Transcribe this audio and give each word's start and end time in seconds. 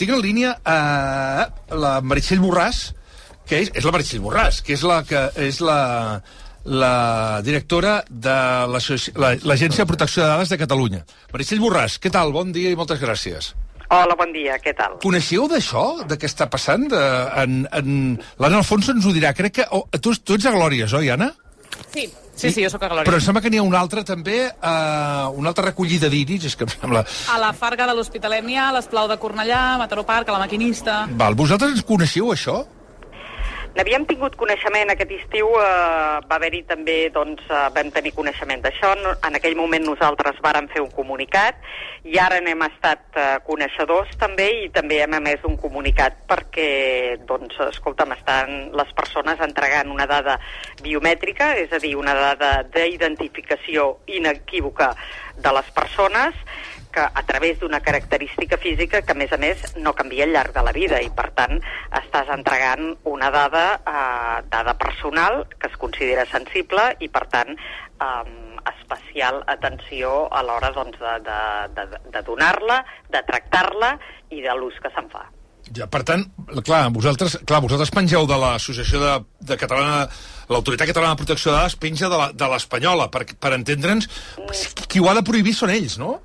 tinc 0.00 0.14
en 0.16 0.22
línia 0.24 0.54
eh, 0.64 1.46
la 1.76 1.94
Meritxell 2.00 2.40
Borràs, 2.42 2.90
que 3.48 3.64
és, 3.64 3.72
és 3.76 3.86
la 3.86 3.92
Meritxell 3.94 4.22
Borràs, 4.24 4.62
que 4.64 4.76
és 4.76 4.84
la 4.86 5.00
que 5.06 5.26
és 5.44 5.60
la, 5.64 5.80
la 6.64 6.94
directora 7.44 7.98
de 8.08 8.36
l'Agència 8.72 9.16
la, 9.20 9.34
l'Agència 9.44 9.84
de 9.84 9.90
Protecció 9.90 10.24
de 10.24 10.30
Dades 10.32 10.52
de 10.52 10.60
Catalunya. 10.60 11.02
Meritxell 11.34 11.60
Borràs, 11.62 11.98
què 12.00 12.12
tal? 12.14 12.32
Bon 12.36 12.54
dia 12.56 12.72
i 12.72 12.78
moltes 12.78 13.02
gràcies. 13.02 13.52
Hola, 13.90 14.14
bon 14.14 14.30
dia, 14.30 14.54
què 14.62 14.70
tal? 14.78 15.00
Coneixeu 15.02 15.48
d'això, 15.50 15.84
de 16.06 16.14
què 16.14 16.28
està 16.30 16.46
passant? 16.50 16.84
De, 16.92 17.00
en, 17.42 17.64
en... 17.74 17.94
L'Anna 18.38 18.60
Alfonso 18.62 18.94
ens 18.94 19.06
ho 19.08 19.14
dirà. 19.16 19.32
Crec 19.34 19.56
que... 19.56 19.66
Oh, 19.74 19.82
tu, 19.98 20.14
tu 20.14 20.38
ets 20.38 20.46
a 20.46 20.52
Glòries, 20.54 20.94
oi, 20.94 21.10
Anna? 21.10 21.32
Sí, 21.90 22.06
sí, 22.40 22.52
sí, 22.56 22.64
jo 22.64 22.72
sóc 22.72 22.82
a 22.86 22.90
Glòria. 22.90 23.06
Però 23.08 23.20
em 23.20 23.24
sembla 23.24 23.42
que 23.44 23.52
n'hi 23.52 23.60
ha 23.60 23.66
una 23.66 23.80
altra 23.80 24.04
també, 24.06 24.40
eh, 24.48 25.40
una 25.40 25.52
altra 25.52 25.68
recollida 25.68 26.10
d'iris, 26.12 26.48
és 26.50 26.56
que 26.56 26.66
em 26.66 26.74
sembla... 26.74 27.04
A 27.32 27.38
la 27.42 27.52
Farga 27.56 27.86
de 27.90 27.96
l'Hospitalet 27.98 28.44
n'hi 28.46 28.58
ha, 28.58 28.70
a 28.70 28.76
l'Esplau 28.78 29.08
de 29.10 29.18
Cornellà, 29.20 29.62
a 29.74 29.78
Mataró 29.82 30.06
Park, 30.08 30.28
a 30.30 30.38
la 30.38 30.44
Maquinista... 30.46 31.02
Val, 31.20 31.38
vosaltres 31.38 31.76
ens 31.76 31.86
coneixeu, 31.86 32.32
això? 32.34 32.62
N'havíem 33.70 34.02
tingut 34.02 34.34
coneixement 34.34 34.90
aquest 34.90 35.12
estiu, 35.14 35.52
eh, 35.54 36.16
va 36.26 36.36
haver-hi 36.40 36.64
també, 36.66 36.96
doncs, 37.14 37.44
eh, 37.46 37.68
vam 37.76 37.92
tenir 37.94 38.10
coneixement 38.16 38.64
d'això. 38.64 38.96
En 39.28 39.38
aquell 39.38 39.54
moment 39.54 39.84
nosaltres 39.86 40.40
vàrem 40.42 40.66
fer 40.72 40.82
un 40.82 40.90
comunicat 40.90 41.54
i 42.02 42.18
ara 42.18 42.40
n'hem 42.40 42.64
estat 42.66 43.14
eh, 43.14 43.38
coneixedors 43.46 44.10
també 44.18 44.48
i 44.64 44.68
també 44.74 44.98
hem 45.04 45.14
emès 45.20 45.46
un 45.46 45.56
comunicat 45.56 46.18
perquè, 46.26 47.20
doncs, 47.30 47.54
escolta'm, 47.68 48.10
estan 48.18 48.72
les 48.74 48.92
persones 48.98 49.38
entregant 49.38 49.94
una 49.94 50.06
dada 50.10 50.40
biomètrica, 50.82 51.54
és 51.62 51.70
a 51.70 51.78
dir, 51.78 51.94
una 51.94 52.14
dada 52.18 52.64
d'identificació 52.74 54.00
inequívoca 54.08 54.96
de 55.40 55.52
les 55.56 55.70
persones 55.76 56.36
que 56.90 57.00
a 57.00 57.22
través 57.22 57.60
d'una 57.60 57.80
característica 57.80 58.58
física 58.58 59.02
que, 59.02 59.14
a 59.14 59.18
més 59.18 59.32
a 59.32 59.38
més, 59.38 59.62
no 59.78 59.94
canvia 59.94 60.26
al 60.26 60.34
llarg 60.34 60.54
de 60.56 60.64
la 60.66 60.74
vida 60.74 61.00
i, 61.02 61.10
per 61.14 61.28
tant, 61.38 61.60
estàs 62.02 62.30
entregant 62.34 62.96
una 63.06 63.30
dada, 63.30 63.64
eh, 63.78 64.36
dada 64.50 64.76
personal 64.78 65.44
que 65.56 65.70
es 65.70 65.78
considera 65.78 66.26
sensible 66.26 66.90
i, 66.98 67.08
per 67.08 67.26
tant, 67.30 67.54
eh, 67.54 68.24
especial 68.74 69.44
atenció 69.46 70.26
a 70.34 70.42
l'hora 70.42 70.72
doncs, 70.74 70.98
de, 70.98 71.18
de, 71.26 71.42
de, 71.78 72.00
de 72.10 72.24
donar-la, 72.26 72.82
de 73.10 73.22
tractar-la 73.28 73.96
i 74.30 74.42
de 74.42 74.56
l'ús 74.58 74.82
que 74.82 74.90
se'n 74.94 75.08
fa. 75.14 75.28
Ja, 75.76 75.86
per 75.86 76.00
tant, 76.02 76.24
clar, 76.66 76.88
vosaltres, 76.90 77.36
clar, 77.46 77.60
vosaltres 77.62 77.92
pengeu 77.94 78.24
de 78.26 78.38
l'Associació 78.42 79.02
de, 79.02 79.12
de 79.52 79.58
Catalana, 79.60 80.08
l'Autoritat 80.50 80.90
Catalana 80.90 81.14
de 81.14 81.20
Protecció 81.22 81.52
de 81.52 81.60
Dades 81.60 81.76
penja 81.78 82.10
de 82.10 82.48
l'Espanyola, 82.50 83.06
per, 83.14 83.22
per 83.38 83.52
entendre'ns, 83.54 84.08
qui 84.90 84.98
ho 84.98 85.06
ha 85.06 85.14
de 85.14 85.22
prohibir 85.26 85.54
són 85.54 85.70
ells, 85.70 85.94
no? 86.02 86.16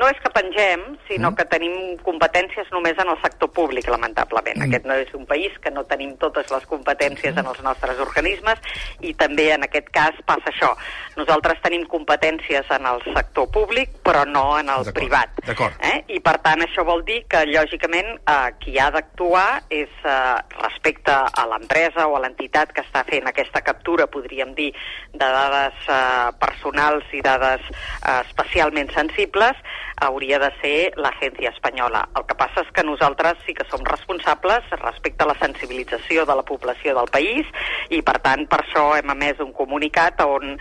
No 0.00 0.08
és 0.08 0.18
que 0.22 0.32
pengem, 0.32 0.82
sinó 1.08 1.30
mm. 1.30 1.36
que 1.38 1.46
tenim 1.52 1.74
competències 2.06 2.70
només 2.72 2.98
en 2.98 3.12
el 3.12 3.18
sector 3.20 3.50
públic, 3.52 3.88
lamentablement. 3.92 4.56
Mm. 4.58 4.68
Aquest 4.68 4.88
no 4.88 4.96
és 4.96 5.12
un 5.18 5.26
país 5.28 5.56
que 5.60 5.72
no 5.74 5.84
tenim 5.90 6.14
totes 6.22 6.48
les 6.52 6.64
competències 6.70 7.34
mm. 7.34 7.42
en 7.42 7.50
els 7.52 7.60
nostres 7.66 8.00
organismes 8.00 8.62
i 9.04 9.12
també 9.20 9.50
en 9.54 9.66
aquest 9.68 9.90
cas 9.94 10.16
passa 10.28 10.48
això. 10.52 10.72
Nosaltres 11.18 11.60
tenim 11.64 11.84
competències 11.90 12.68
en 12.72 12.88
el 12.88 13.02
sector 13.12 13.50
públic, 13.52 13.92
però 14.06 14.24
no 14.28 14.44
en 14.58 14.72
el 14.72 14.88
privat. 14.96 15.36
Eh? 15.84 15.96
I 16.16 16.20
per 16.24 16.38
tant 16.44 16.64
això 16.64 16.84
vol 16.88 17.04
dir 17.04 17.20
que, 17.30 17.44
lògicament, 17.50 18.14
eh, 18.24 18.38
qui 18.62 18.78
ha 18.80 18.88
d'actuar 18.94 19.62
és 19.68 19.92
eh, 20.08 20.38
respecte 20.62 21.12
a 21.12 21.46
l'empresa 21.50 22.08
o 22.08 22.16
a 22.16 22.24
l'entitat 22.24 22.72
que 22.72 22.84
està 22.86 23.04
fent 23.08 23.28
aquesta 23.28 23.60
captura, 23.66 24.08
podríem 24.10 24.54
dir, 24.56 24.70
de 25.12 25.28
dades 25.36 25.86
eh, 25.88 26.30
personals 26.40 27.04
i 27.12 27.22
dades 27.24 27.68
eh, 27.68 28.20
especialment 28.24 28.92
sensibles, 28.96 29.58
hauria 30.00 30.38
de 30.42 30.50
ser 30.60 30.76
l'agència 30.96 31.52
espanyola. 31.52 32.06
El 32.16 32.26
que 32.28 32.36
passa 32.38 32.64
és 32.64 32.72
que 32.74 32.84
nosaltres 32.86 33.40
sí 33.46 33.54
que 33.56 33.66
som 33.70 33.84
responsables 33.86 34.68
respecte 34.80 35.24
a 35.24 35.30
la 35.30 35.38
sensibilització 35.40 36.26
de 36.26 36.36
la 36.36 36.46
població 36.46 36.96
del 36.96 37.10
país 37.12 37.48
i, 37.90 38.00
per 38.02 38.18
tant, 38.24 38.46
per 38.50 38.62
això 38.64 38.90
hem 38.96 39.12
emès 39.14 39.42
un 39.44 39.52
comunicat 39.56 40.24
on 40.24 40.56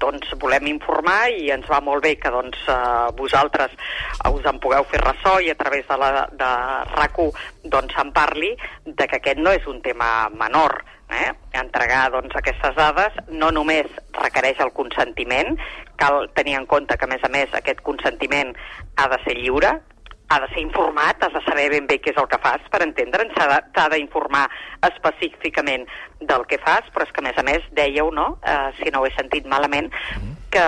doncs 0.00 0.34
volem 0.40 0.68
informar 0.70 1.30
i 1.32 1.50
ens 1.54 1.68
va 1.70 1.80
molt 1.84 2.04
bé 2.04 2.14
que 2.20 2.30
doncs, 2.32 2.58
eh, 2.68 3.10
vosaltres 3.18 3.74
us 4.30 4.48
en 4.48 4.60
pugueu 4.62 4.86
fer 4.90 5.02
ressò 5.02 5.38
i 5.40 5.50
a 5.50 5.58
través 5.58 5.86
de, 5.88 5.98
la, 5.98 6.26
de 6.30 6.50
RAC1 6.94 7.70
doncs, 7.74 7.98
en 7.98 8.12
parli 8.14 8.54
de 8.86 9.06
que 9.06 9.20
aquest 9.20 9.40
no 9.42 9.52
és 9.54 9.66
un 9.70 9.82
tema 9.84 10.28
menor 10.34 10.82
eh? 11.12 11.30
entregar 11.58 12.10
doncs, 12.12 12.34
aquestes 12.36 12.74
dades 12.76 13.16
no 13.28 13.50
només 13.54 13.88
requereix 14.16 14.60
el 14.64 14.72
consentiment, 14.76 15.56
cal 16.00 16.28
tenir 16.36 16.56
en 16.58 16.66
compte 16.66 16.96
que, 16.96 17.06
a 17.06 17.12
més 17.12 17.24
a 17.24 17.30
més, 17.32 17.52
aquest 17.54 17.82
consentiment 17.86 18.54
ha 18.96 19.08
de 19.12 19.18
ser 19.26 19.36
lliure, 19.38 19.76
ha 20.28 20.40
de 20.40 20.48
ser 20.54 20.62
informat, 20.64 21.22
has 21.22 21.32
de 21.34 21.42
saber 21.44 21.68
ben 21.72 21.86
bé 21.86 21.98
què 22.00 22.12
és 22.14 22.20
el 22.20 22.28
que 22.30 22.40
fas 22.40 22.62
per 22.72 22.82
entendre'n, 22.84 23.32
t'ha 23.36 23.88
d'informar 23.92 24.46
específicament 24.88 25.84
del 26.20 26.46
que 26.48 26.60
fas, 26.62 26.86
però 26.94 27.04
és 27.04 27.12
que, 27.12 27.20
a 27.20 27.26
més 27.28 27.40
a 27.40 27.44
més, 27.46 27.66
dèieu, 27.76 28.10
no?, 28.14 28.38
eh, 28.40 28.70
si 28.78 28.92
no 28.92 29.02
ho 29.02 29.08
he 29.08 29.12
sentit 29.16 29.48
malament, 29.50 29.90
que 30.52 30.62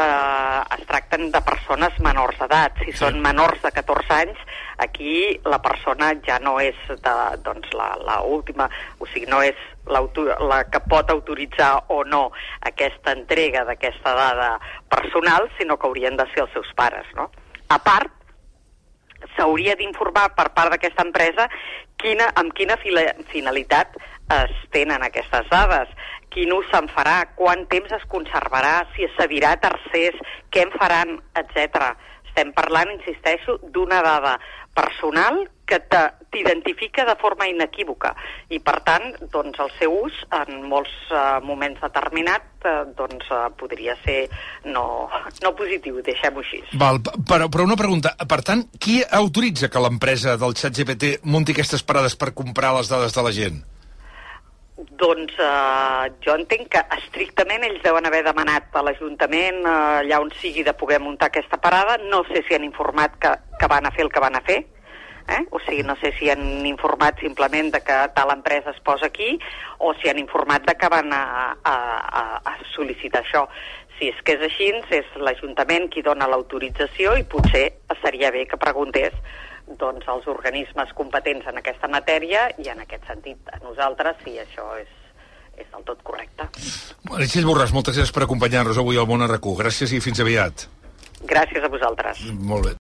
es 0.77 0.85
tracten 0.89 1.29
de 1.31 1.41
persones 1.45 1.97
menors 2.01 2.39
d'edat. 2.41 2.79
Si 2.81 2.91
sí. 2.93 2.99
són 3.03 3.21
menors 3.25 3.61
de 3.63 3.71
14 3.77 4.17
anys, 4.17 4.41
aquí 4.81 5.39
la 5.45 5.61
persona 5.63 6.11
ja 6.25 6.39
no 6.43 6.57
és 6.63 6.79
de, 6.89 7.15
doncs, 7.45 7.69
la, 7.77 7.93
la 8.01 8.19
última, 8.25 8.71
o 8.99 9.09
sigui, 9.13 9.29
no 9.31 9.43
és 9.45 9.61
la 9.85 10.63
que 10.73 10.81
pot 10.89 11.13
autoritzar 11.13 11.75
o 11.93 12.01
no 12.09 12.25
aquesta 12.65 13.13
entrega 13.13 13.67
d'aquesta 13.69 14.17
dada 14.17 14.51
personal, 14.89 15.51
sinó 15.59 15.77
que 15.77 15.91
haurien 15.91 16.17
de 16.17 16.27
ser 16.33 16.47
els 16.47 16.57
seus 16.57 16.73
pares, 16.77 17.05
no? 17.19 17.29
A 17.69 17.79
part, 17.85 18.24
s'hauria 19.37 19.77
d'informar 19.79 20.31
per 20.39 20.51
part 20.57 20.75
d'aquesta 20.75 21.05
empresa 21.07 21.49
quina, 22.01 22.31
amb 22.41 22.55
quina 22.57 22.77
finalitat 22.81 23.97
es 24.35 24.55
tenen 24.73 25.03
aquestes 25.05 25.49
dades, 25.53 25.91
quin 26.35 26.53
ús 26.55 26.67
se'n 26.73 26.89
farà, 26.95 27.21
quant 27.39 27.65
temps 27.71 27.93
es 27.95 28.05
conservarà, 28.11 28.83
si 28.95 29.07
es 29.07 29.15
cedirà 29.19 29.55
a 29.55 29.61
tercers, 29.63 30.19
què 30.51 30.65
en 30.67 30.73
faran, 30.75 31.19
etc. 31.39 31.93
Estem 32.35 32.51
parlant, 32.51 32.91
insisteixo, 32.91 33.61
d'una 33.71 34.01
dada 34.03 34.33
personal 34.75 35.45
que 35.71 35.79
t'identifica 36.35 37.05
de 37.07 37.15
forma 37.21 37.47
inequívoca 37.47 38.11
i, 38.51 38.59
per 38.59 38.81
tant, 38.85 39.05
doncs, 39.33 39.61
el 39.63 39.71
seu 39.79 39.95
ús 40.03 40.17
en 40.35 40.65
molts 40.67 40.93
uh, 41.15 41.39
moments 41.47 41.79
determinats 41.81 42.67
uh, 42.67 42.83
doncs, 42.99 43.31
uh, 43.31 43.47
podria 43.55 43.95
ser 44.03 44.27
no, 44.67 45.07
no 45.47 45.55
positiu, 45.55 46.03
deixem-ho 46.03 46.43
així. 46.43 46.61
Val, 46.81 46.99
però, 47.07 47.47
però 47.47 47.69
una 47.71 47.79
pregunta, 47.79 48.17
per 48.27 48.43
tant, 48.43 48.67
qui 48.83 48.99
autoritza 49.23 49.71
que 49.71 49.85
l'empresa 49.87 50.35
del 50.43 50.59
xat 50.59 50.75
GPT 50.83 51.15
munti 51.31 51.55
aquestes 51.55 51.87
parades 51.87 52.19
per 52.19 52.35
comprar 52.35 52.75
les 52.81 52.91
dades 52.91 53.15
de 53.15 53.25
la 53.25 53.33
gent? 53.39 53.63
Doncs 54.75 55.37
eh, 55.39 56.07
jo 56.27 56.35
entenc 56.35 56.67
que 56.75 56.81
estrictament 56.97 57.63
ells 57.63 57.83
deuen 57.85 58.09
haver 58.09 58.25
demanat 58.27 58.75
a 58.75 58.83
l'Ajuntament 58.83 59.61
eh, 59.63 59.75
allà 60.01 60.19
on 60.23 60.33
sigui 60.41 60.65
de 60.67 60.75
poder 60.75 60.99
muntar 60.99 61.29
aquesta 61.31 61.61
parada. 61.63 61.95
No 62.11 62.25
sé 62.31 62.43
si 62.43 62.57
han 62.57 62.67
informat 62.67 63.15
que, 63.23 63.31
que 63.61 63.69
van 63.71 63.87
a 63.87 63.93
fer 63.95 64.09
el 64.09 64.11
que 64.11 64.23
van 64.25 64.35
a 64.35 64.43
fer, 64.43 64.65
eh? 65.29 65.45
o 65.55 65.61
sigui, 65.63 65.85
no 65.87 65.95
sé 66.03 66.11
si 66.19 66.31
han 66.31 66.67
informat 66.67 67.23
simplement 67.23 67.71
de 67.71 67.85
que 67.87 68.01
tal 68.19 68.35
empresa 68.35 68.75
es 68.75 68.83
posa 68.83 69.07
aquí 69.07 69.39
o 69.79 69.95
si 69.95 70.11
han 70.11 70.19
informat 70.19 70.67
de 70.67 70.75
que 70.75 70.91
van 70.91 71.13
a, 71.13 71.25
a, 71.63 71.77
a, 72.03 72.25
a 72.43 72.59
sol·licitar 72.75 73.23
això. 73.23 73.47
Si 73.95 74.11
és 74.11 74.21
que 74.27 74.35
és 74.35 74.43
així, 74.43 74.73
és 74.91 75.17
l'Ajuntament 75.23 75.87
qui 75.87 76.03
dona 76.03 76.27
l'autorització 76.27 77.15
i 77.15 77.23
potser 77.23 77.69
seria 78.03 78.35
bé 78.35 78.43
que 78.51 78.59
preguntés 78.59 79.15
doncs, 79.67 80.07
els 80.09 80.27
organismes 80.31 80.93
competents 80.97 81.47
en 81.51 81.61
aquesta 81.61 81.89
matèria 81.89 82.49
i 82.61 82.69
en 82.73 82.83
aquest 82.85 83.07
sentit 83.09 83.53
a 83.53 83.61
nosaltres 83.65 84.17
si 84.25 84.37
això 84.41 84.71
és, 84.81 84.91
és 85.57 85.67
del 85.73 85.85
tot 85.89 86.01
correcte. 86.03 86.49
Meritxell 87.11 87.49
Borràs, 87.49 87.75
moltes 87.77 87.99
gràcies 87.99 88.15
per 88.15 88.25
acompanyar-nos 88.27 88.81
avui 88.81 88.99
al 89.01 89.09
Món 89.11 89.25
RQ. 89.29 89.59
Gràcies 89.61 89.93
i 89.93 90.01
fins 90.05 90.21
aviat. 90.25 90.67
Gràcies 91.29 91.65
a 91.65 91.71
vosaltres. 91.73 92.21
Molt 92.41 92.67
bé. 92.67 92.73